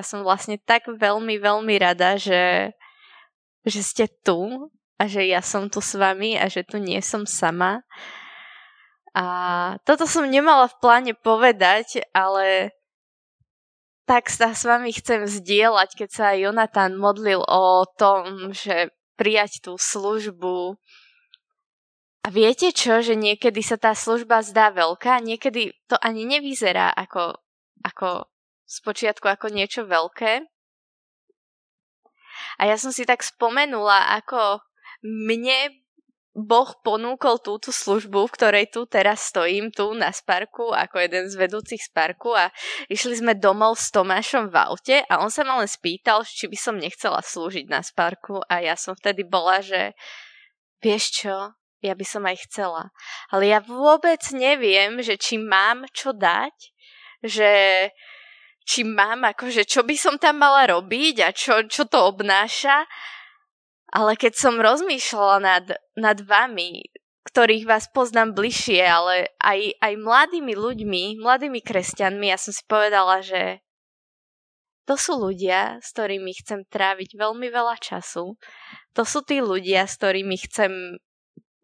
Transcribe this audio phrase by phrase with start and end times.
[0.00, 2.72] Ja som vlastne tak veľmi, veľmi rada, že,
[3.68, 7.28] že ste tu a že ja som tu s vami a že tu nie som
[7.28, 7.84] sama.
[9.12, 9.24] A
[9.84, 12.72] toto som nemala v pláne povedať, ale
[14.08, 18.88] tak sa s vami chcem zdieľať, keď sa Jonathan modlil o tom, že
[19.20, 20.80] prijať tú službu.
[22.24, 27.36] A viete čo, že niekedy sa tá služba zdá veľká, niekedy to ani nevyzerá ako,
[27.84, 28.24] ako
[28.70, 30.46] spočiatku ako niečo veľké.
[32.56, 34.62] A ja som si tak spomenula, ako
[35.02, 35.74] mne
[36.30, 41.34] Boh ponúkol túto službu, v ktorej tu teraz stojím, tu na Sparku, ako jeden z
[41.34, 42.54] vedúcich Sparku a
[42.86, 46.54] išli sme domov s Tomášom v aute a on sa ma len spýtal, či by
[46.54, 49.98] som nechcela slúžiť na Sparku a ja som vtedy bola, že
[50.78, 51.50] vieš čo,
[51.82, 52.94] ja by som aj chcela.
[53.34, 56.54] Ale ja vôbec neviem, že či mám čo dať,
[57.26, 57.50] že
[58.70, 62.86] či mám akože, čo by som tam mala robiť a čo, čo to obnáša.
[63.90, 65.66] Ale keď som rozmýšľala nad,
[65.98, 66.86] nad vami,
[67.26, 73.18] ktorých vás poznám bližšie, ale aj, aj mladými ľuďmi, mladými kresťanmi, ja som si povedala,
[73.18, 73.58] že
[74.86, 78.38] to sú ľudia, s ktorými chcem tráviť veľmi veľa času.
[78.94, 81.02] To sú tí ľudia, s ktorými chcem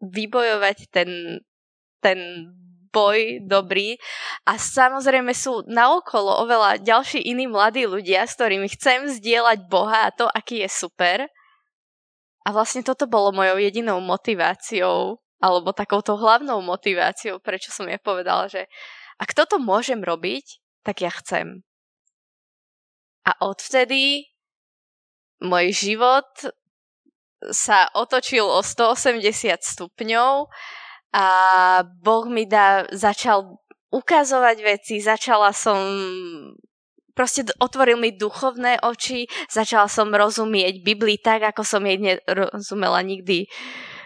[0.03, 1.41] vybojovať ten,
[2.03, 2.19] ten
[2.93, 3.99] boj dobrý
[4.47, 10.13] a samozrejme sú naokolo oveľa ďalší iní mladí ľudia, s ktorými chcem zdieľať Boha a
[10.13, 11.27] to, aký je super.
[12.43, 18.47] A vlastne toto bolo mojou jedinou motiváciou, alebo takouto hlavnou motiváciou, prečo som ja povedala,
[18.47, 18.65] že
[19.19, 21.67] ak toto môžem robiť, tak ja chcem.
[23.27, 24.31] A odvtedy
[25.43, 26.29] môj život
[27.51, 30.47] sa otočil o 180 stupňov
[31.13, 31.25] a
[32.03, 33.59] Boh mi dá, začal
[33.91, 35.79] ukazovať veci, začala som
[37.17, 43.49] proste otvoril mi duchovné oči, začala som rozumieť Biblii tak, ako som jej nerozumela nikdy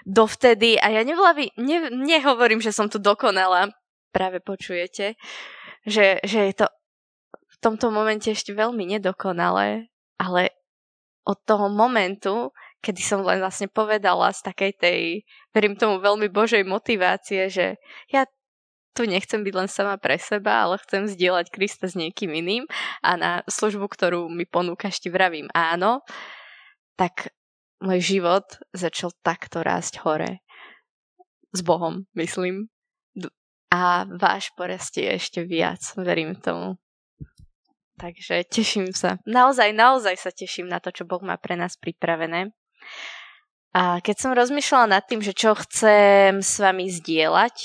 [0.07, 0.79] dovtedy.
[0.79, 3.75] A ja nevla, ne, nehovorím, že som tu dokonala,
[4.15, 5.19] práve počujete,
[5.83, 6.67] že, že je to
[7.51, 10.55] v tomto momente ešte veľmi nedokonalé, ale
[11.27, 14.99] od toho momentu, kedy som len vlastne povedala z takej tej,
[15.53, 17.77] verím tomu veľmi Božej motivácie, že
[18.09, 18.25] ja
[18.91, 22.67] tu nechcem byť len sama pre seba, ale chcem zdieľať Krista s niekým iným
[22.99, 26.03] a na službu, ktorú mi ponúkaš, ti vravím áno,
[26.99, 27.31] tak
[27.79, 30.43] môj život začal takto rásť hore.
[31.55, 32.67] S Bohom, myslím.
[33.71, 36.75] A váš porastie ešte viac, verím tomu.
[37.95, 39.21] Takže teším sa.
[39.23, 42.51] Naozaj, naozaj sa teším na to, čo Boh má pre nás pripravené.
[43.71, 47.55] A keď som rozmýšľala nad tým, že čo chcem s vami zdieľať,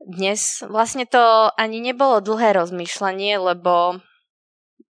[0.00, 4.00] dnes vlastne to ani nebolo dlhé rozmýšľanie, lebo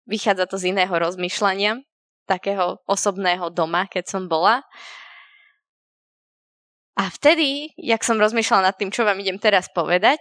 [0.03, 1.79] vychádza to z iného rozmýšľania,
[2.27, 4.67] takého osobného doma, keď som bola.
[6.99, 10.19] A vtedy, jak som rozmýšľala nad tým, čo vám idem teraz povedať,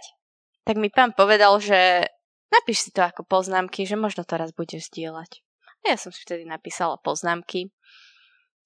[0.63, 2.07] tak mi pán povedal, že
[2.47, 5.43] napíš si to ako poznámky, že možno to raz budeš zdieľať.
[5.83, 7.75] A ja som si vtedy napísala poznámky.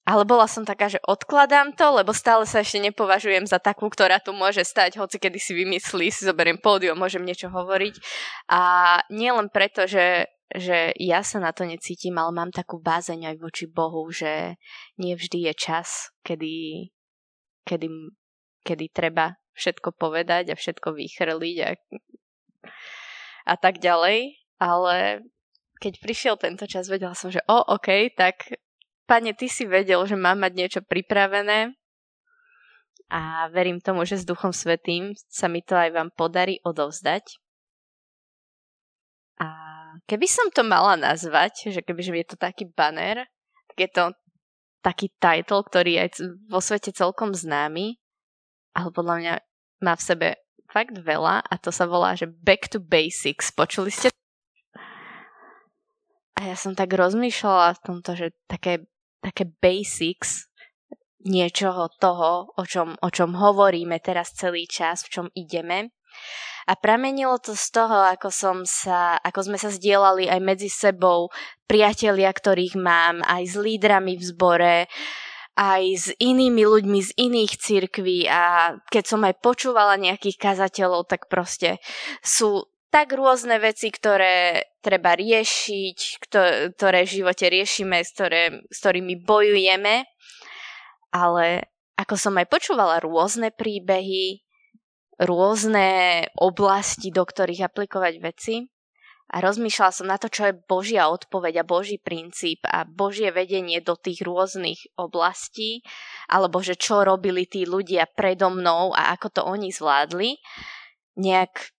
[0.01, 4.17] Ale bola som taká, že odkladám to, lebo stále sa ešte nepovažujem za takú, ktorá
[4.17, 8.01] tu môže stať, hoci kedy si vymyslí, si zoberiem pódium, môžem niečo hovoriť.
[8.49, 8.61] A
[9.13, 13.35] nie len preto, že, že ja sa na to necítim, ale mám takú bázeň aj
[13.37, 14.57] voči Bohu, že
[14.97, 16.89] nie vždy je čas, kedy,
[17.69, 17.87] kedy,
[18.65, 21.69] kedy treba všetko povedať a všetko vychrliť a,
[23.53, 24.33] a tak ďalej.
[24.57, 25.29] Ale
[25.77, 28.49] keď prišiel tento čas, vedela som, že o, OK, tak
[29.11, 31.75] Pane, ty si vedel, že mám mať niečo pripravené
[33.11, 37.35] a verím tomu, že s Duchom Svetým sa mi to aj vám podarí odovzdať.
[39.43, 39.47] A
[40.07, 43.27] keby som to mala nazvať, že keby je to taký banner,
[43.75, 44.03] tak je to
[44.79, 47.99] taký title, ktorý je vo svete celkom známy,
[48.71, 49.33] ale podľa mňa
[49.83, 50.27] má v sebe
[50.71, 53.51] fakt veľa a to sa volá, že Back to Basics.
[53.51, 54.07] Počuli ste?
[56.39, 58.87] A ja som tak rozmýšľala v tomto, že také
[59.21, 60.51] také basics
[61.21, 65.93] niečoho toho, o čom, o čom hovoríme teraz celý čas, v čom ideme.
[66.69, 71.33] A pramenilo to z toho, ako, som sa, ako sme sa zdieľali aj medzi sebou,
[71.65, 74.77] priatelia, ktorých mám, aj s lídrami v zbore,
[75.57, 81.27] aj s inými ľuďmi z iných cirkví a keď som aj počúvala nejakých kazateľov, tak
[81.27, 81.83] proste
[82.23, 86.27] sú tak rôzne veci, ktoré treba riešiť,
[86.75, 90.03] ktoré v živote riešime, s, ktoré, s ktorými bojujeme.
[91.15, 94.43] Ale ako som aj počúvala rôzne príbehy,
[95.23, 95.87] rôzne
[96.35, 98.67] oblasti, do ktorých aplikovať veci.
[99.31, 103.79] a rozmýšľala som na to, čo je Božia odpoveď a Boží princíp a Božie vedenie
[103.79, 105.87] do tých rôznych oblastí,
[106.27, 110.35] alebo že čo robili tí ľudia predo mnou a ako to oni zvládli,
[111.15, 111.71] nejak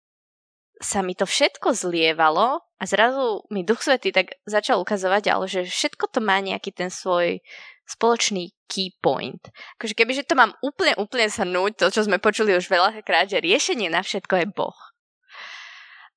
[0.82, 5.62] sa mi to všetko zlievalo a zrazu mi Duch Svety tak začal ukazovať, ale že
[5.64, 7.38] všetko to má nejaký ten svoj
[7.86, 9.40] spoločný key point.
[9.78, 13.86] Akože kebyže to mám úplne, úplne shrnúť, to, čo sme počuli už veľakrát, že riešenie
[13.86, 14.78] na všetko je Boh.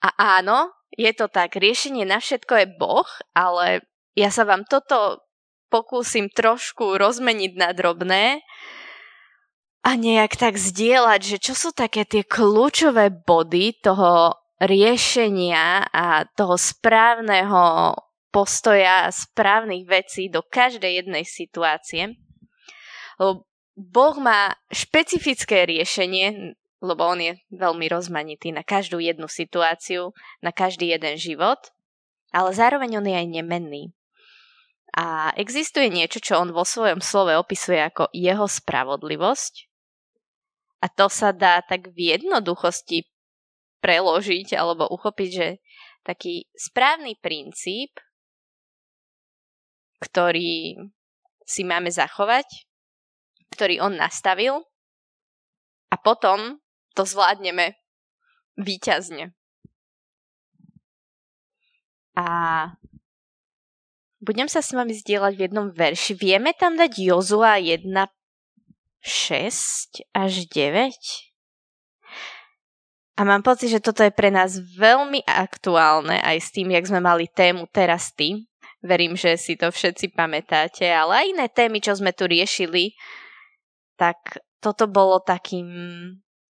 [0.02, 3.86] A áno, je to tak, riešenie na všetko je Boh, ale
[4.16, 5.26] ja sa vám toto
[5.68, 8.46] pokúsim trošku rozmeniť na drobné
[9.86, 16.56] a nejak tak zdieľať, že čo sú také tie kľúčové body toho riešenia a toho
[16.56, 17.96] správneho
[18.32, 22.16] postoja a správnych vecí do každej jednej situácie.
[23.76, 26.56] Boh má špecifické riešenie
[26.86, 30.14] lebo on je veľmi rozmanitý na každú jednu situáciu,
[30.46, 31.58] na každý jeden život,
[32.30, 33.84] ale zároveň on je aj nemenný.
[34.96, 39.68] A existuje niečo, čo on vo svojom slove opisuje ako jeho spravodlivosť.
[40.80, 43.04] A to sa dá tak v jednoduchosti
[43.80, 45.60] preložiť alebo uchopiť, že
[46.06, 47.98] taký správny princíp,
[50.00, 50.78] ktorý
[51.46, 52.46] si máme zachovať,
[53.54, 54.62] ktorý on nastavil
[55.90, 56.62] a potom
[56.94, 57.74] to zvládneme
[58.58, 59.34] výťazne.
[62.16, 62.28] A
[64.24, 66.16] budem sa s vami zdieľať v jednom verši.
[66.16, 68.08] Vieme tam dať Jozua 1, 6
[70.16, 71.35] až 9?
[73.16, 77.00] A mám pocit, že toto je pre nás veľmi aktuálne aj s tým, jak sme
[77.00, 78.44] mali tému teraz ty.
[78.84, 82.92] Verím, že si to všetci pamätáte, ale aj iné témy, čo sme tu riešili,
[83.96, 85.68] tak toto bolo takým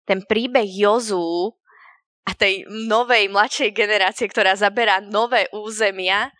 [0.02, 1.54] ten príbeh Jozu
[2.26, 6.34] a tej novej, mladšej generácie, ktorá zaberá nové územia,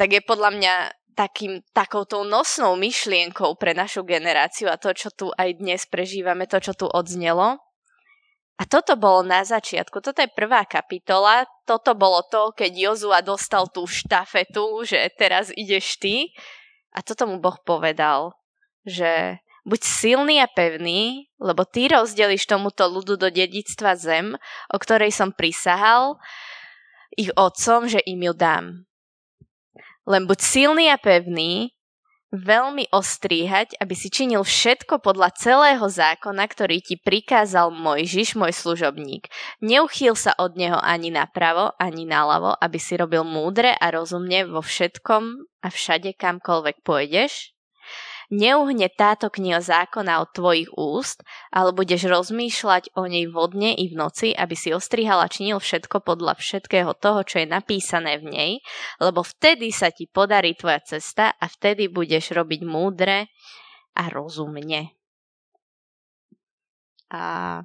[0.00, 0.74] tak je podľa mňa
[1.18, 6.56] takým, takouto nosnou myšlienkou pre našu generáciu a to, čo tu aj dnes prežívame, to,
[6.62, 7.65] čo tu odznelo.
[8.56, 13.68] A toto bolo na začiatku, toto je prvá kapitola, toto bolo to, keď Jozua dostal
[13.68, 16.32] tú štafetu, že teraz ideš ty.
[16.96, 18.32] A toto mu Boh povedal,
[18.88, 24.38] že Buď silný a pevný, lebo ty rozdelíš tomuto ľudu do dedictva zem,
[24.70, 26.22] o ktorej som prisahal
[27.18, 28.86] ich otcom, že im ju dám.
[30.06, 31.74] Len buď silný a pevný,
[32.34, 39.30] veľmi ostríhať, aby si činil všetko podľa celého zákona, ktorý ti prikázal Mojžiš, môj služobník.
[39.62, 44.60] Neuchýl sa od neho ani napravo, ani naľavo, aby si robil múdre a rozumne vo
[44.60, 45.22] všetkom
[45.64, 47.55] a všade, kamkoľvek pôjdeš
[48.32, 51.22] neuhne táto kniha zákona od tvojich úst,
[51.54, 56.02] ale budeš rozmýšľať o nej vodne i v noci, aby si ostrihal a činil všetko
[56.02, 58.52] podľa všetkého toho, čo je napísané v nej,
[58.98, 63.30] lebo vtedy sa ti podarí tvoja cesta a vtedy budeš robiť múdre
[63.96, 64.94] a rozumne.
[67.10, 67.62] A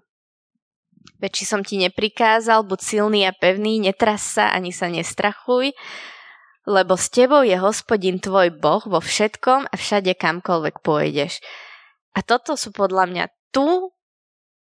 [1.22, 5.74] Veď či som ti neprikázal, buď silný a pevný, netras sa ani sa nestrachuj,
[6.68, 11.42] lebo s tebou je hospodin tvoj Boh vo všetkom a všade kamkoľvek pôjdeš.
[12.14, 13.92] A toto sú podľa mňa tu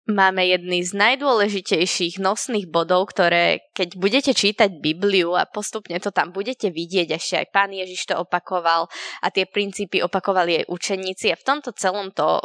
[0.06, 6.30] máme jedný z najdôležitejších nosných bodov, ktoré keď budete čítať Bibliu a postupne to tam
[6.30, 8.86] budete vidieť, ešte aj pán Ježiš to opakoval
[9.20, 12.38] a tie princípy opakovali aj učeníci a v tomto celom to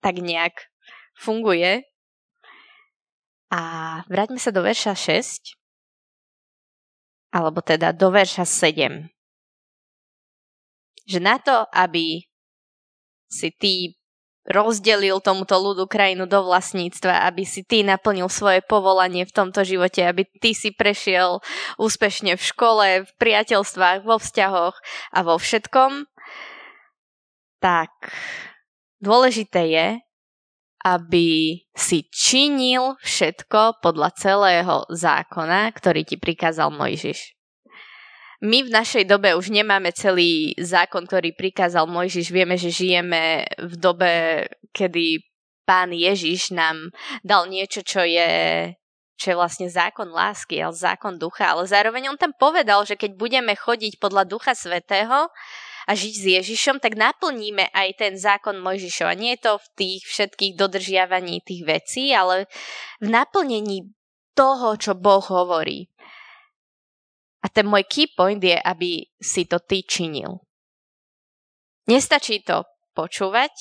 [0.00, 0.72] tak nejak
[1.20, 1.84] funguje.
[3.52, 3.60] A
[4.08, 5.55] vráťme sa do verša 6
[7.30, 9.06] alebo teda do verša 7.
[11.06, 12.26] Že na to, aby
[13.30, 13.94] si ty
[14.46, 20.06] rozdelil tomuto ľudu krajinu do vlastníctva, aby si ty naplnil svoje povolanie v tomto živote,
[20.06, 21.42] aby ty si prešiel
[21.82, 24.76] úspešne v škole, v priateľstvách, vo vzťahoch
[25.10, 26.06] a vo všetkom,
[27.58, 27.90] tak
[29.02, 29.88] dôležité je,
[30.86, 37.34] aby si činil všetko podľa celého zákona, ktorý ti prikázal Mojžiš.
[38.46, 42.30] My v našej dobe už nemáme celý zákon, ktorý prikázal Mojžiš.
[42.30, 44.12] Vieme, že žijeme v dobe,
[44.70, 45.26] kedy
[45.66, 46.94] pán Ježiš nám
[47.26, 48.30] dal niečo, čo je
[49.16, 53.16] čo je vlastne zákon lásky, ale zákon ducha, ale zároveň on tam povedal, že keď
[53.16, 55.32] budeme chodiť podľa ducha svetého,
[55.86, 59.14] a žiť s Ježišom, tak naplníme aj ten zákon Mojžišova.
[59.14, 62.50] Nie je to v tých všetkých dodržiavaní tých vecí, ale
[62.98, 63.94] v naplnení
[64.34, 65.86] toho, čo Boh hovorí.
[67.40, 70.42] A ten môj key point je, aby si to ty činil.
[71.86, 72.66] Nestačí to
[72.98, 73.54] počúvať,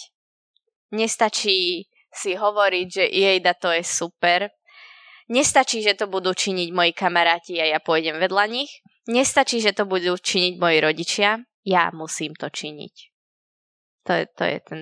[0.97, 4.49] nestačí si hovoriť, že jej da to je super,
[5.25, 8.85] Nestačí, že to budú činiť moji kamaráti a ja pôjdem vedľa nich.
[9.09, 11.41] Nestačí, že to budú činiť moji rodičia.
[11.65, 12.95] Ja musím to činiť.
[14.05, 14.81] To je, to je ten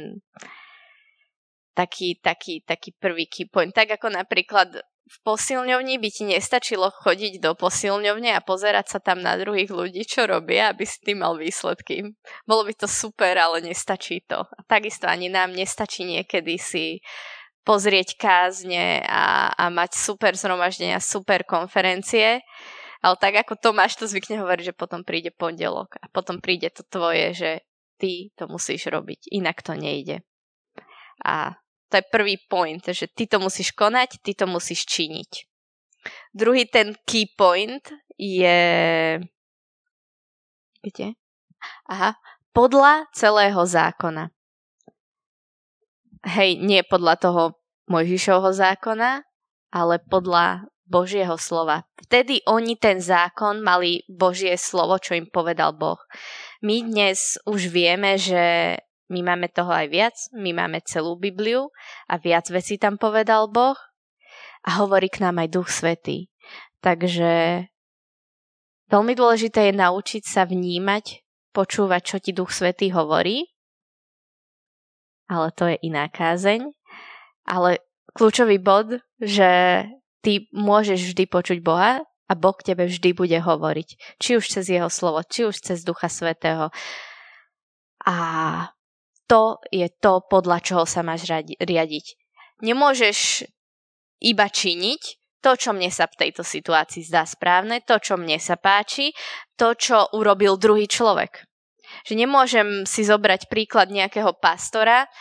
[1.74, 3.72] taký, taký, taký prvý key point.
[3.72, 9.20] Tak ako napríklad v posilňovni by ti nestačilo chodiť do posilňovne a pozerať sa tam
[9.20, 12.16] na druhých ľudí, čo robia, aby si tým mal výsledky.
[12.48, 14.48] Bolo by to super, ale nestačí to.
[14.48, 17.04] A takisto ani nám nestačí niekedy si
[17.68, 22.44] pozrieť kázne a, a mať super zhromaždenia, super konferencie.
[23.04, 26.88] Ale tak ako Tomáš to zvykne hovoriť, že potom príde pondelok a potom príde to
[26.88, 27.52] tvoje, že
[28.00, 30.24] ty to musíš robiť, inak to nejde.
[31.28, 31.60] A
[31.92, 35.32] to je prvý point, že ty to musíš konať, ty to musíš činiť.
[36.32, 37.84] Druhý ten key point
[38.16, 38.60] je...
[40.80, 41.08] Kde?
[41.92, 42.16] Aha,
[42.56, 44.32] podľa celého zákona
[46.28, 47.44] hej, nie podľa toho
[47.92, 49.28] Mojžišovho zákona,
[49.76, 51.88] ale podľa Božieho slova.
[52.00, 56.00] Vtedy oni ten zákon mali Božie slovo, čo im povedal Boh.
[56.60, 58.76] My dnes už vieme, že
[59.08, 61.72] my máme toho aj viac, my máme celú Bibliu
[62.08, 63.78] a viac vecí tam povedal Boh
[64.64, 66.32] a hovorí k nám aj Duch Svetý.
[66.84, 67.66] Takže
[68.92, 71.24] veľmi dôležité je naučiť sa vnímať,
[71.56, 73.54] počúvať, čo ti Duch Svetý hovorí
[75.34, 76.70] ale to je iná kázeň.
[77.50, 77.84] Ale
[78.16, 79.84] kľúčový bod, že
[80.24, 84.18] ty môžeš vždy počuť Boha a Boh k tebe vždy bude hovoriť.
[84.18, 86.72] Či už cez jeho slovo, či už cez Ducha Svetého.
[88.08, 88.16] A
[89.28, 91.28] to je to, podľa čoho sa máš
[91.60, 92.06] riadiť.
[92.64, 93.44] Nemôžeš
[94.24, 95.02] iba činiť
[95.44, 99.12] to, čo mne sa v tejto situácii zdá správne, to, čo mne sa páči,
[99.60, 101.44] to, čo urobil druhý človek.
[102.08, 105.12] Že nemôžem si zobrať príklad nejakého pastora,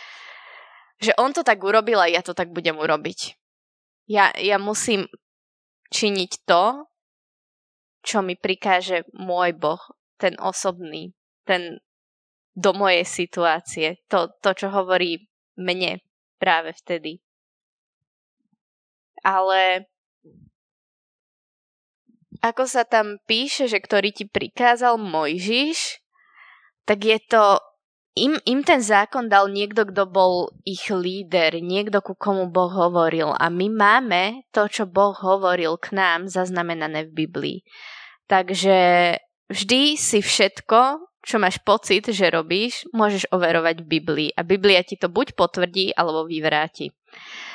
[1.03, 3.42] že on to tak urobil a ja to tak budem urobiť.
[4.11, 5.07] Ja, ja musím
[5.93, 6.89] činiť to,
[8.03, 9.83] čo mi prikáže môj Boh,
[10.19, 11.15] ten osobný,
[11.47, 11.79] ten
[12.53, 15.25] do mojej situácie, to, to čo hovorí
[15.57, 16.03] mne
[16.37, 17.23] práve vtedy.
[19.23, 19.87] Ale
[22.43, 26.03] ako sa tam píše, že ktorý ti prikázal Mojžiš,
[26.83, 27.63] tak je to
[28.15, 33.33] im, im ten zákon dal niekto, kto bol ich líder, niekto, ku komu Boh hovoril.
[33.33, 37.59] A my máme to, čo Boh hovoril k nám, zaznamenané v Biblii.
[38.29, 38.79] Takže
[39.49, 44.31] vždy si všetko, čo máš pocit, že robíš, môžeš overovať v Biblii.
[44.35, 46.91] A Biblia ti to buď potvrdí, alebo vyvráti.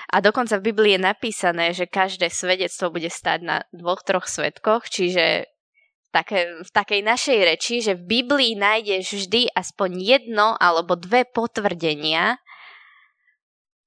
[0.07, 4.87] A dokonca v Biblii je napísané, že každé svedectvo bude stať na dvoch, troch svetkoch,
[4.87, 5.51] čiže
[6.11, 12.39] také, v takej našej reči, že v Biblii nájdeš vždy aspoň jedno alebo dve potvrdenia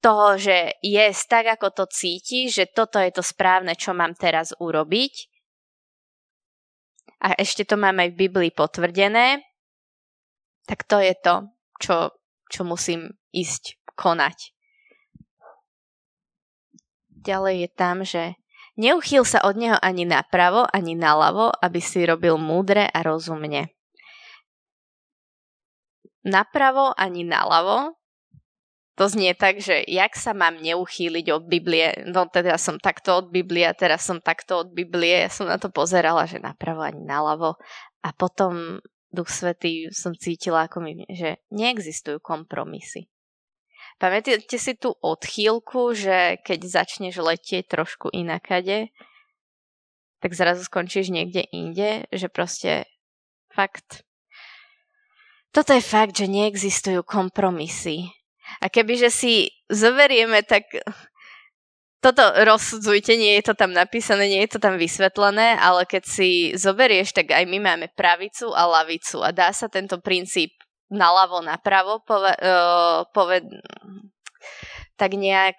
[0.01, 4.51] toho, že je tak, ako to cíti, že toto je to správne, čo mám teraz
[4.57, 5.29] urobiť.
[7.21, 9.45] A ešte to mám aj v Biblii potvrdené.
[10.65, 11.35] Tak to je to,
[11.77, 11.95] čo,
[12.49, 14.57] čo musím ísť konať.
[17.21, 18.40] Ďalej je tam, že
[18.79, 23.71] Neuchýl sa od neho ani napravo, ani naľavo, aby si robil múdre a rozumne.
[26.21, 28.01] Napravo ani naľavo
[29.01, 33.33] to znie tak, že jak sa mám neuchýliť od Biblie, no teda som takto od
[33.33, 37.57] Biblie teraz som takto od Biblie, ja som na to pozerala, že napravo ani naľavo
[38.05, 38.77] a potom
[39.09, 43.09] Duch Svetý som cítila, ako mi, že neexistujú kompromisy.
[44.01, 48.89] Pamätáte si tú odchýlku, že keď začneš letieť trošku inakade,
[50.25, 52.89] tak zrazu skončíš niekde inde, že proste
[53.53, 54.01] fakt...
[55.53, 58.09] Toto je fakt, že neexistujú kompromisy.
[58.57, 60.65] A kebyže si zoberieme, tak
[62.01, 66.29] toto rozsudzujte, nie je to tam napísané, nie je to tam vysvetlené, ale keď si
[66.57, 70.57] zoberieš, tak aj my máme pravicu a lavicu a dá sa tento princíp
[70.91, 73.41] naľavo, napravo pove, uh, pove,
[74.99, 75.57] tak nejak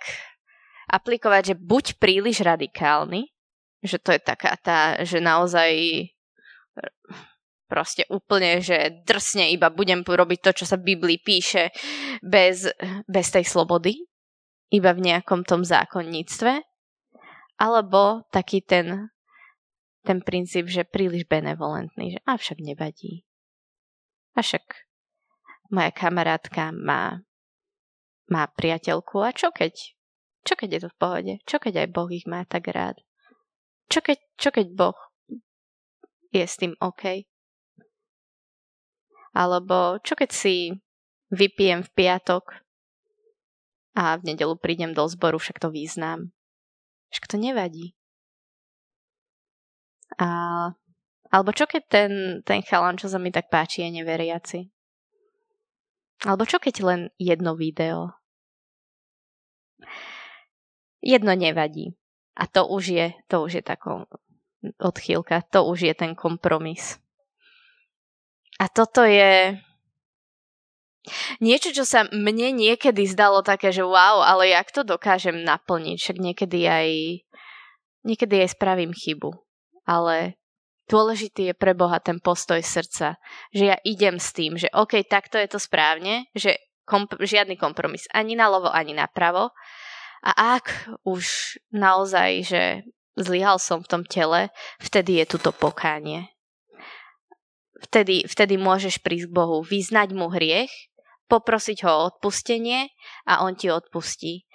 [0.92, 3.32] aplikovať, že buď príliš radikálny,
[3.80, 5.72] že to je taká tá, že naozaj
[7.72, 11.72] proste úplne, že drsne iba budem robiť to, čo sa v Biblii píše
[12.20, 12.68] bez,
[13.08, 13.96] bez tej slobody,
[14.68, 16.60] iba v nejakom tom zákonníctve,
[17.56, 19.08] alebo taký ten,
[20.04, 23.24] ten princíp, že príliš benevolentný, že avšak nevadí.
[24.36, 24.91] A však
[25.72, 27.24] moja kamarátka má,
[28.28, 29.72] má priateľku a čo keď?
[30.44, 31.32] Čo keď je to v pohode?
[31.48, 33.00] Čo keď aj Boh ich má tak rád?
[33.88, 34.98] Čo keď, čo keď Boh
[36.28, 37.24] je s tým OK?
[39.32, 40.76] Alebo čo keď si
[41.32, 42.60] vypijem v piatok
[43.96, 46.36] a v nedelu prídem do zboru, však to význam.
[47.12, 47.96] Však to nevadí.
[50.20, 50.28] A,
[51.32, 52.12] alebo čo keď ten,
[52.44, 54.68] ten chalan, čo sa mi tak páči, je neveriaci?
[56.22, 58.14] Alebo čo keď len jedno video?
[61.02, 61.98] Jedno nevadí.
[62.38, 64.06] A to už je, to už je taká
[64.78, 67.02] odchýlka, to už je ten kompromis.
[68.62, 69.58] A toto je
[71.42, 76.16] niečo, čo sa mne niekedy zdalo také, že wow, ale jak to dokážem naplniť, však
[76.22, 76.88] niekedy aj
[78.06, 79.34] niekedy aj spravím chybu.
[79.82, 80.38] Ale
[80.88, 83.18] dôležitý je pre Boha ten postoj srdca,
[83.54, 88.06] že ja idem s tým, že OK, takto je to správne, že komp- žiadny kompromis,
[88.10, 89.54] ani na lovo, ani na pravo.
[90.22, 92.62] A ak už naozaj, že
[93.18, 96.32] zlyhal som v tom tele, vtedy je tuto pokánie
[97.82, 100.70] vtedy, vtedy môžeš prísť k Bohu, vyznať mu hriech,
[101.26, 102.94] poprosiť ho o odpustenie
[103.26, 104.46] a on ti odpustí.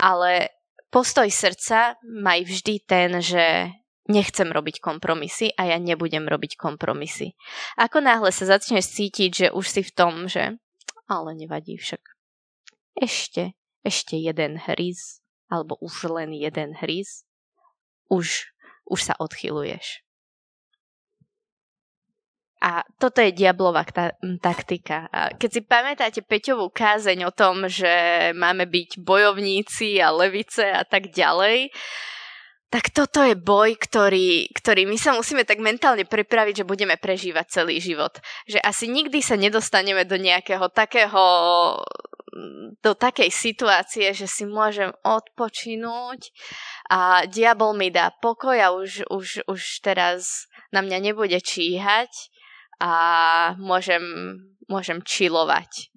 [0.00, 0.50] Ale
[0.88, 3.70] postoj srdca maj vždy ten, že
[4.08, 7.36] nechcem robiť kompromisy a ja nebudem robiť kompromisy.
[7.80, 10.60] Ako náhle sa začneš cítiť, že už si v tom, že
[11.08, 12.00] ale nevadí však.
[12.96, 13.52] Ešte,
[13.84, 15.20] ešte jeden hryz,
[15.52, 17.28] alebo už len jeden hryz,
[18.08, 18.48] už,
[18.88, 20.04] už sa odchyluješ.
[22.64, 25.04] A toto je diablová ta- taktika.
[25.12, 27.92] A keď si pamätáte Peťovú kázeň o tom, že
[28.32, 31.68] máme byť bojovníci a levice a tak ďalej,
[32.72, 37.46] tak toto je boj, ktorý, ktorý my sa musíme tak mentálne pripraviť, že budeme prežívať
[37.62, 38.18] celý život.
[38.50, 41.22] Že asi nikdy sa nedostaneme do nejakého takého
[42.82, 46.34] do takej situácie, že si môžem odpočinúť
[46.90, 52.10] a diabol mi dá pokoj a už, už, už teraz na mňa nebude číhať
[52.82, 54.02] a môžem,
[54.66, 55.93] môžem čilovať.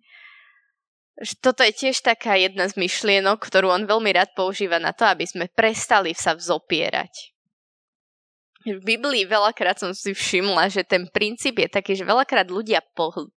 [1.42, 5.26] Toto je tiež taká jedna z myšlienok, ktorú on veľmi rád používa na to, aby
[5.26, 7.34] sme prestali sa vzopierať.
[8.68, 12.84] V Biblii veľakrát som si všimla, že ten princíp je taký, že veľakrát ľudia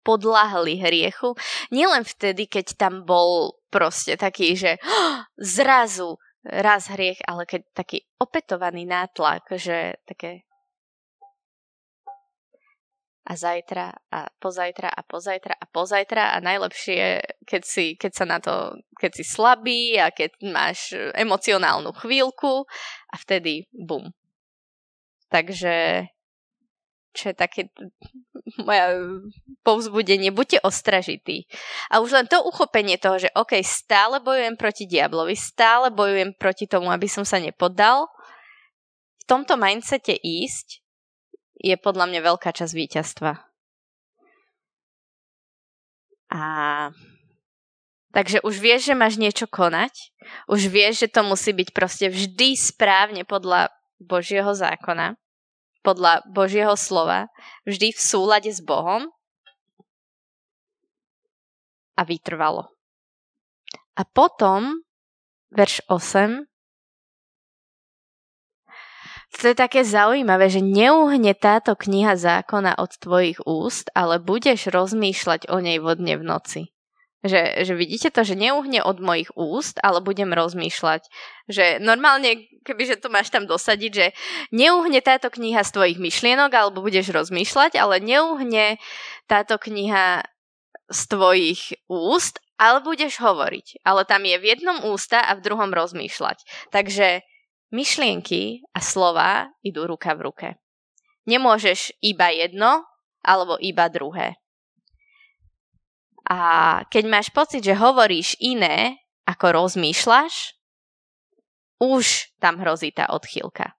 [0.01, 1.37] podláhli hriechu,
[1.69, 8.03] nielen vtedy, keď tam bol proste taký, že oh, zrazu raz hriech, ale keď taký
[8.17, 10.48] opetovaný nátlak, že také
[13.29, 18.41] a zajtra a pozajtra a pozajtra a pozajtra a najlepšie, keď, si, keď sa na
[18.41, 22.65] to, keď si slabý a keď máš emocionálnu chvíľku
[23.13, 24.09] a vtedy bum.
[25.29, 26.09] Takže
[27.13, 27.61] čo je také
[28.65, 28.97] moja
[29.61, 31.45] povzbudenie, buďte ostražití.
[31.93, 36.65] A už len to uchopenie toho, že OK, stále bojujem proti diablovi, stále bojujem proti
[36.65, 38.09] tomu, aby som sa nepoddal,
[39.21, 40.78] v tomto mindsete ísť
[41.59, 43.31] je podľa mňa veľká časť víťazstva.
[46.29, 46.41] A
[48.15, 50.15] takže už vieš, že máš niečo konať,
[50.47, 53.69] už vieš, že to musí byť proste vždy správne podľa
[53.99, 55.19] Božieho zákona,
[55.83, 57.27] podľa Božieho slova,
[57.67, 59.11] vždy v súlade s Bohom
[61.99, 62.71] a vytrvalo.
[63.99, 64.79] A potom,
[65.51, 66.48] verš 8,
[69.29, 75.53] to je také zaujímavé, že neuhne táto kniha zákona od tvojich úst, ale budeš rozmýšľať
[75.53, 76.61] o nej vodne v noci.
[77.19, 81.03] Že, že vidíte to, že neuhne od mojich úst, ale budem rozmýšľať.
[81.51, 84.07] Že normálne, kebyže to máš tam dosadiť, že
[84.55, 88.79] neuhne táto kniha z tvojich myšlienok, alebo budeš rozmýšľať, ale neuhne
[89.27, 90.23] táto kniha
[90.87, 93.83] z tvojich úst, ale budeš hovoriť.
[93.83, 96.71] Ale tam je v jednom ústa a v druhom rozmýšľať.
[96.71, 97.23] Takže
[97.69, 100.49] Myšlienky a slova idú ruka v ruke.
[101.29, 102.81] Nemôžeš iba jedno
[103.21, 104.41] alebo iba druhé.
[106.29, 106.39] A
[106.89, 110.57] keď máš pocit, že hovoríš iné, ako rozmýšľaš,
[111.81, 113.73] už tam hrozí tá odchýlka.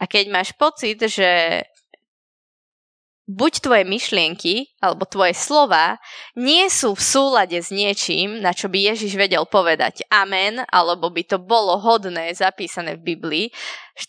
[0.00, 1.62] A keď máš pocit, že
[3.30, 6.02] buď tvoje myšlienky alebo tvoje slova
[6.34, 11.22] nie sú v súlade s niečím, na čo by Ježiš vedel povedať amen, alebo by
[11.22, 13.46] to bolo hodné zapísané v Biblii,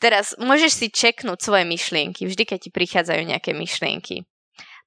[0.01, 4.25] teraz môžeš si čeknúť svoje myšlienky, vždy keď ti prichádzajú nejaké myšlienky.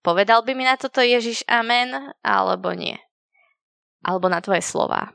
[0.03, 2.99] Povedal by mi na toto Ježiš amen, alebo nie?
[4.05, 5.15] Alebo na tvoje slova.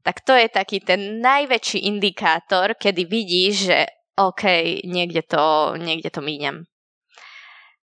[0.00, 3.78] Tak to je taký ten najväčší indikátor, kedy vidíš, že
[4.16, 4.42] OK,
[4.88, 6.64] niekde to, niekde to míňam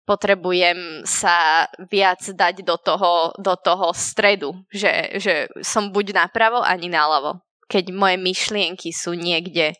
[0.04, 6.92] potrebujem sa viac dať do toho, do toho stredu, že, že som buď napravo ani
[6.92, 7.40] naľavo.
[7.68, 9.72] Keď moje myšlienky sú niekde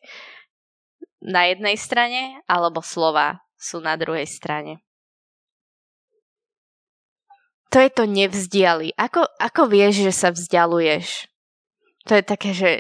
[1.21, 4.81] na jednej strane, alebo slova sú na druhej strane.
[7.73, 8.93] To je to nevzdiali.
[8.97, 11.29] Ako, ako vieš, že sa vzdialuješ?
[12.09, 12.71] To je také, že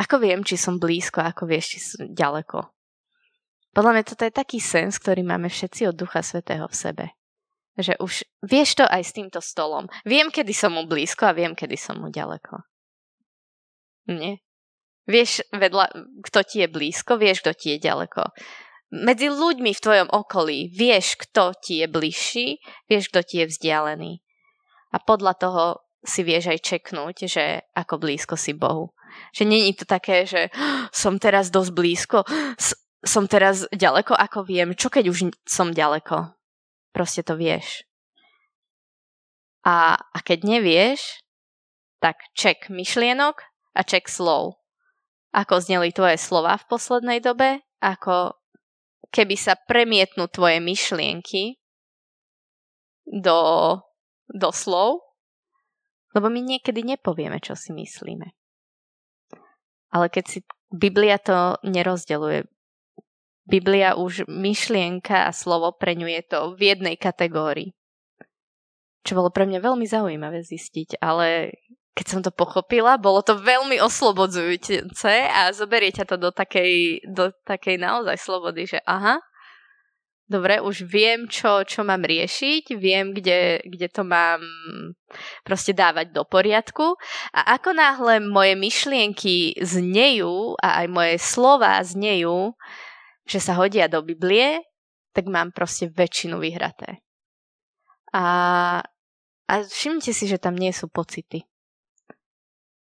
[0.00, 2.79] Ako viem, či som blízko, ako vieš, či som ďaleko.
[3.70, 7.04] Podľa mňa toto je taký sens, ktorý máme všetci od Ducha Svetého v sebe.
[7.78, 9.86] Že už vieš to aj s týmto stolom.
[10.02, 12.66] Viem, kedy som mu blízko a viem, kedy som mu ďaleko.
[14.10, 14.42] Nie.
[15.06, 15.86] Vieš vedľa,
[16.26, 18.34] kto ti je blízko, vieš, kto ti je ďaleko.
[18.90, 22.58] Medzi ľuďmi v tvojom okolí vieš, kto ti je bližší,
[22.90, 24.18] vieš, kto ti je vzdialený.
[24.90, 25.64] A podľa toho
[26.02, 28.90] si vieš aj čeknúť, že ako blízko si Bohu.
[29.30, 30.50] Že není to také, že
[30.90, 32.18] som teraz dosť blízko,
[33.00, 34.76] som teraz ďaleko, ako viem.
[34.76, 36.36] Čo keď už som ďaleko?
[36.92, 37.84] Proste to vieš.
[39.64, 41.24] A, a keď nevieš,
[42.00, 43.44] tak ček myšlienok
[43.76, 44.60] a ček slov.
[45.30, 48.34] Ako zneli tvoje slova v poslednej dobe, ako
[49.14, 51.60] keby sa premietnú tvoje myšlienky
[53.06, 53.40] do,
[54.26, 55.02] do slov,
[56.14, 58.34] lebo my niekedy nepovieme, čo si myslíme.
[59.90, 60.38] Ale keď si
[60.70, 62.46] Biblia to nerozdeluje.
[63.48, 67.72] Biblia už myšlienka a slovo preňuje to v jednej kategórii.
[69.00, 71.56] Čo bolo pre mňa veľmi zaujímavé zistiť, ale
[71.96, 77.34] keď som to pochopila, bolo to veľmi oslobodzujúce a zoberie ťa to do takej, do
[77.44, 79.18] takej naozaj slobody, že aha,
[80.30, 84.38] dobre, už viem, čo, čo mám riešiť, viem, kde, kde to mám
[85.42, 86.94] proste dávať do poriadku
[87.34, 92.54] a ako náhle moje myšlienky znejú a aj moje slova znejú,
[93.30, 94.58] že sa hodia do Biblie,
[95.14, 96.98] tak mám proste väčšinu vyhraté.
[98.10, 98.26] A,
[99.46, 101.46] a všimnite si, že tam nie sú pocity.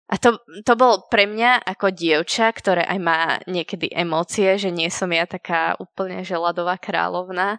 [0.05, 3.19] A to, to bol pre mňa ako dievča, ktoré aj má
[3.49, 7.57] niekedy emócie, že nie som ja taká úplne želadová kráľovna,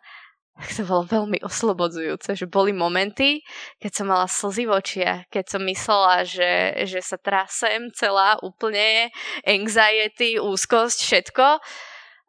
[0.57, 3.45] tak to bolo veľmi oslobodzujúce, že boli momenty,
[3.77, 6.53] keď som mala slzy v očiach, keď som myslela, že,
[6.89, 9.13] že sa trasem celá úplne,
[9.45, 11.47] anxiety, úzkosť, všetko.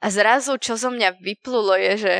[0.01, 2.15] A zrazu, čo zo mňa vyplulo, je, že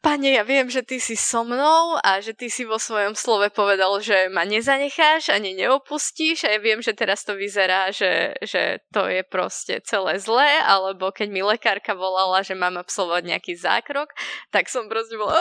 [0.00, 3.52] Pane, ja viem, že ty si so mnou a že ty si vo svojom slove
[3.52, 8.80] povedal, že ma nezanecháš ani neopustíš a ja viem, že teraz to vyzerá, že, že
[8.88, 14.08] to je proste celé zlé, alebo keď mi lekárka volala, že mám absolvovať nejaký zákrok,
[14.48, 15.36] tak som proste bola,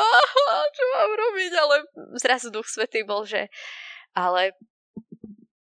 [0.75, 1.75] čo mám robiť, ale
[2.19, 3.47] zrazu Duch Svetý bol, že
[4.12, 4.60] ale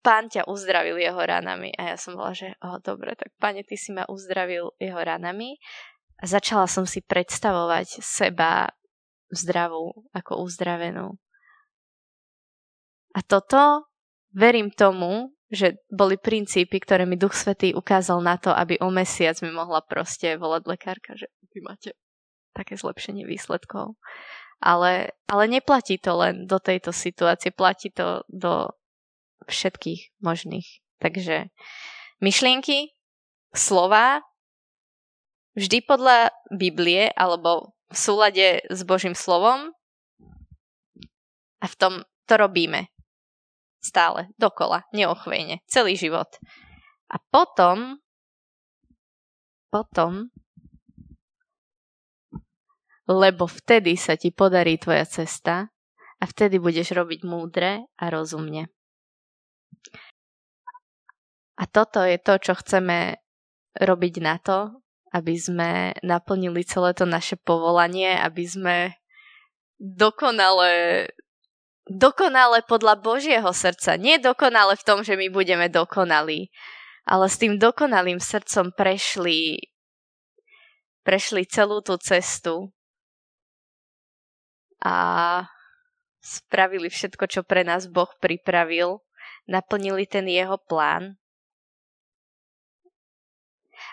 [0.06, 1.74] pán ťa uzdravil jeho ranami.
[1.74, 5.58] A ja som bola, že oh, dobre, tak pane, ty si ma uzdravil jeho ranami
[6.22, 8.70] a začala som si predstavovať seba
[9.34, 11.18] zdravú, ako uzdravenú.
[13.18, 13.90] A toto,
[14.30, 19.34] verím tomu, že boli princípy, ktoré mi Duch Svetý ukázal na to, aby o mesiac
[19.42, 21.90] mi mohla proste volať lekárka, že vy máte
[22.54, 23.98] také zlepšenie výsledkov.
[24.62, 28.70] Ale, ale neplatí to len do tejto situácie, platí to do
[29.44, 30.80] všetkých možných.
[30.96, 31.52] Takže
[32.24, 32.96] myšlienky,
[33.52, 34.24] slova,
[35.56, 39.72] vždy podľa Biblie alebo v súlade s Božím slovom
[41.60, 41.92] a v tom
[42.26, 42.88] to robíme.
[43.78, 46.26] Stále, dokola, neochvejne, celý život.
[47.06, 48.02] A potom,
[49.70, 50.26] potom,
[53.06, 55.70] lebo vtedy sa ti podarí tvoja cesta
[56.18, 58.66] a vtedy budeš robiť múdre a rozumne.
[61.56, 63.16] A toto je to, čo chceme
[63.76, 64.76] robiť na to,
[65.12, 68.76] aby sme naplnili celé to naše povolanie, aby sme
[69.80, 71.04] dokonale
[71.86, 73.94] dokonale podľa Božieho srdca.
[73.94, 76.50] Nie dokonale v tom, že my budeme dokonalí,
[77.06, 79.70] ale s tým dokonalým srdcom prešli
[81.06, 82.74] prešli celú tú cestu
[84.82, 85.46] a
[86.18, 88.98] spravili všetko, čo pre nás Boh pripravil,
[89.46, 91.14] naplnili ten jeho plán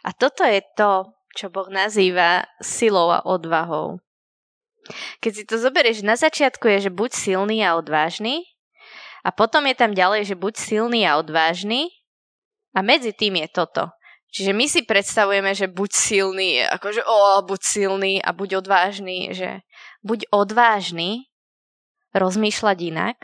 [0.04, 4.04] a toto je to, čo Boh nazýva silou a odvahou.
[5.24, 8.44] Keď si to zoberieš, na začiatku je, že buď silný a odvážny
[9.24, 11.88] a potom je tam ďalej, že buď silný a odvážny
[12.76, 13.84] a medzi tým je toto.
[14.34, 19.62] Čiže my si predstavujeme, že buď silný, akože o, buď silný a buď odvážny, že
[20.02, 21.30] buď odvážny
[22.18, 23.18] rozmýšľať inak,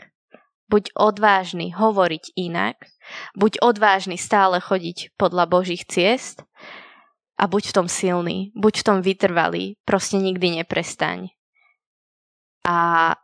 [0.70, 2.86] buď odvážny hovoriť inak,
[3.34, 6.46] buď odvážny stále chodiť podľa Božích ciest
[7.40, 11.32] a buď v tom silný, buď v tom vytrvalý, proste nikdy neprestaň.
[12.68, 13.16] A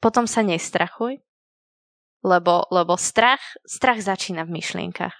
[0.00, 1.20] potom sa nestrachuj,
[2.24, 5.12] lebo, lebo strach, strach začína v myšlienkach.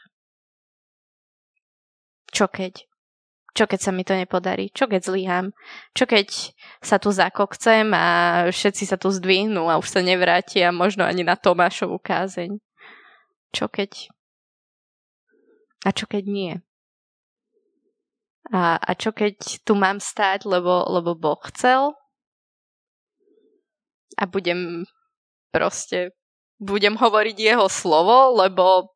[2.33, 2.89] Čo keď?
[3.53, 4.73] Čo keď sa mi to nepodarí?
[4.73, 5.47] Čo keď zlyhám?
[5.93, 8.07] Čo keď sa tu zakokcem a
[8.49, 12.57] všetci sa tu zdvihnú a už sa nevrátia možno ani na Tomášovú kázeň?
[13.53, 14.09] Čo keď
[15.87, 16.53] A čo keď nie?
[18.49, 21.93] A, a čo keď tu mám stáť, lebo, lebo Boh chcel?
[24.17, 24.89] A budem
[25.53, 26.17] proste,
[26.57, 28.89] budem hovoriť jeho slovo, lebo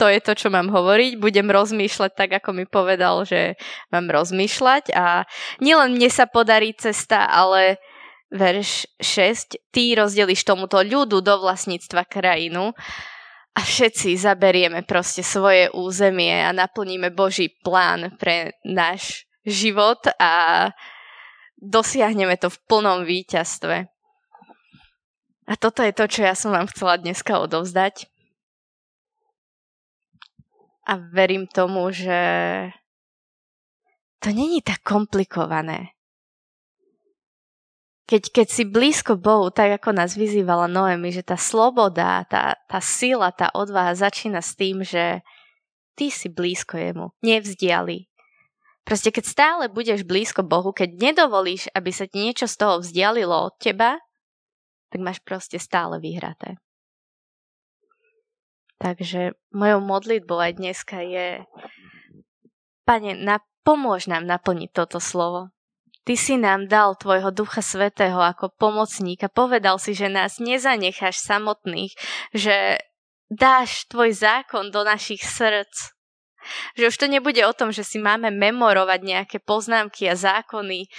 [0.00, 1.20] to je to, čo mám hovoriť.
[1.20, 3.60] Budem rozmýšľať tak, ako mi povedal, že
[3.92, 4.90] mám rozmýšľať.
[4.96, 5.28] A
[5.60, 7.76] nielen mne sa podarí cesta, ale
[8.32, 12.72] verš 6, ty rozdeliš tomuto ľudu do vlastníctva krajinu
[13.52, 20.68] a všetci zaberieme proste svoje územie a naplníme Boží plán pre náš život a
[21.60, 23.92] dosiahneme to v plnom víťazstve.
[25.42, 28.08] A toto je to, čo ja som vám chcela dneska odovzdať.
[30.88, 32.18] A verím tomu, že
[34.18, 35.92] to není tak komplikované
[38.06, 42.80] keď, keď si blízko Bohu, tak ako nás vyzývala Noemi, že tá sloboda, tá, tá
[42.82, 45.22] sila, tá odvaha začína s tým, že
[45.94, 48.10] ty si blízko jemu, nevzdiali.
[48.82, 53.50] Proste keď stále budeš blízko Bohu, keď nedovolíš, aby sa ti niečo z toho vzdialilo
[53.50, 54.02] od teba,
[54.90, 56.58] tak máš proste stále vyhraté.
[58.82, 61.46] Takže mojou modlitbou aj dneska je
[62.82, 65.54] Pane, na, pomôž nám naplniť toto slovo.
[66.02, 71.22] Ty si nám dal tvojho Ducha Svetého ako pomocník a povedal si, že nás nezanecháš
[71.22, 71.94] samotných,
[72.34, 72.82] že
[73.30, 75.94] dáš tvoj zákon do našich srdc.
[76.74, 80.90] Že už to nebude o tom, že si máme memorovať nejaké poznámky a zákony,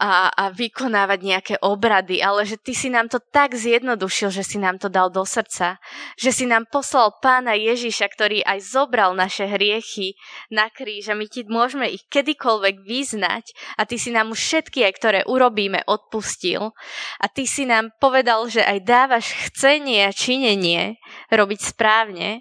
[0.00, 4.56] a, a vykonávať nejaké obrady, ale že ty si nám to tak zjednodušil, že si
[4.56, 5.76] nám to dal do srdca,
[6.16, 10.16] že si nám poslal pána Ježiša, ktorý aj zobral naše hriechy
[10.48, 14.80] na kríž a my ti môžeme ich kedykoľvek vyznať a ty si nám už všetky,
[14.80, 16.72] aj ktoré urobíme, odpustil.
[17.20, 20.96] A ty si nám povedal, že aj dávaš chcenie a činenie
[21.28, 22.40] robiť správne,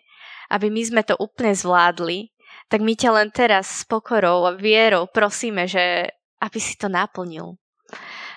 [0.52, 2.32] aby my sme to úplne zvládli,
[2.72, 7.62] tak my ťa len teraz s pokorou a vierou prosíme, že aby si to naplnil.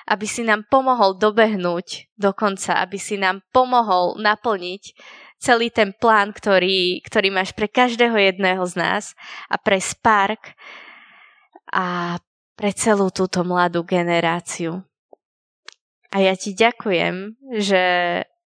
[0.04, 4.92] Aby si nám pomohol dobehnúť do konca, aby si nám pomohol naplniť
[5.40, 9.04] celý ten plán, ktorý, ktorý máš pre každého jedného z nás
[9.48, 10.52] a pre Spark
[11.72, 12.20] a
[12.54, 14.84] pre celú túto mladú generáciu.
[16.14, 17.82] A ja ti ďakujem, že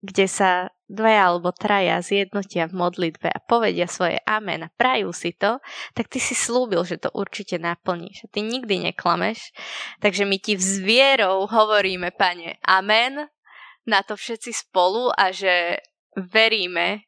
[0.02, 5.32] kde sa dvaja alebo traja zjednotia v modlitbe a povedia svoje amen a prajú si
[5.32, 5.62] to,
[5.96, 8.26] tak ty si slúbil, že to určite naplníš.
[8.26, 9.56] A ty nikdy neklameš.
[10.04, 13.32] Takže my ti vzvierou hovoríme, pane, amen
[13.88, 15.82] na to všetci spolu a že
[16.14, 17.08] veríme,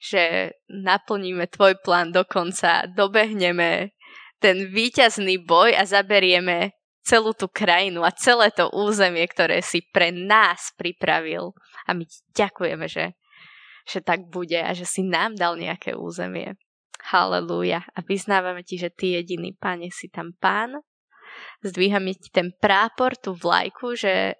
[0.00, 3.92] že naplníme tvoj plán do konca, dobehneme
[4.40, 10.12] ten víťazný boj a zaberieme celú tú krajinu a celé to územie, ktoré si pre
[10.12, 11.56] nás pripravil.
[11.88, 12.04] A my
[12.36, 13.16] ďakujeme, že
[13.90, 16.54] že tak bude a že si nám dal nejaké územie.
[17.10, 17.82] Halelúja.
[17.96, 20.78] A vyznávame ti, že ty jediný, pane, si tam pán.
[21.64, 24.36] Zdvíhame ti ten prápor, tú vlajku, že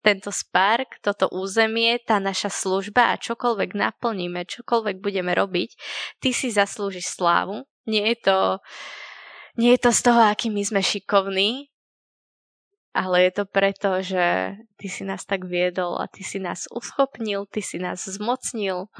[0.00, 5.76] tento spark, toto územie, tá naša služba a čokoľvek naplníme, čokoľvek budeme robiť,
[6.24, 7.68] ty si zaslúžiš slávu.
[7.84, 8.38] Nie je to,
[9.60, 11.68] nie je to z toho, aký my sme šikovní,
[12.90, 17.46] ale je to preto, že ty si nás tak viedol a ty si nás uschopnil,
[17.46, 18.90] ty si nás zmocnil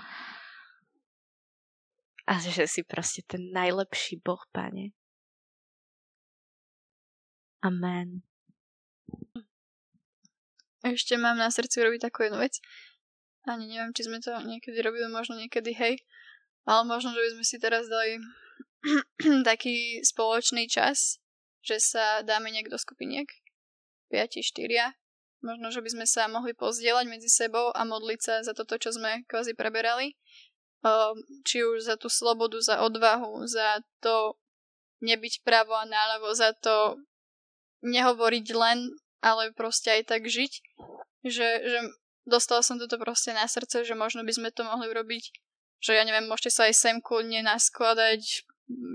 [2.30, 4.94] a že si proste ten najlepší Boh, Pane.
[7.66, 8.22] Amen.
[10.86, 12.62] Ešte mám na srdci robiť takú jednu vec.
[13.44, 15.98] Ani neviem, či sme to niekedy robili, možno niekedy, hej.
[16.64, 18.22] Ale možno, že by sme si teraz dali
[19.50, 21.18] taký spoločný čas,
[21.60, 23.28] že sa dáme do skupiniek
[24.10, 24.92] 5, 4.
[25.40, 28.92] Možno, že by sme sa mohli pozdieľať medzi sebou a modliť sa za toto, čo
[28.92, 30.18] sme kvázi preberali.
[31.48, 34.36] Či už za tú slobodu, za odvahu, za to
[35.00, 37.00] nebyť pravo a náľavo, za to
[37.80, 38.92] nehovoriť len,
[39.24, 40.52] ale proste aj tak žiť.
[41.24, 41.78] Že, že
[42.28, 45.24] dostala som toto proste na srdce, že možno by sme to mohli urobiť,
[45.80, 48.44] že ja neviem, môžete sa aj sem kľudne naskladať,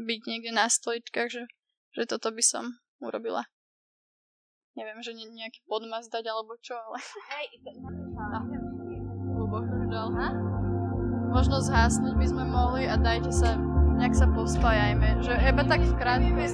[0.05, 1.43] byť niekde na stoličkách, že,
[1.97, 3.45] že toto by som urobila
[4.75, 6.99] neviem, že ne, nejaký podmas dať alebo čo, ale...
[7.35, 7.47] Hej,
[11.35, 13.59] Možno zhásnuť by sme mohli a dajte sa,
[13.99, 16.31] nejak sa pospájajme, že iba tak v krátke.
[16.31, 16.47] Be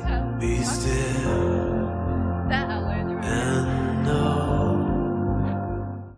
[0.66, 1.86] still
[2.50, 4.61] Dá, ale ja neviem.